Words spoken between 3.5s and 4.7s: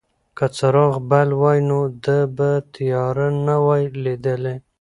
وای لیدلې.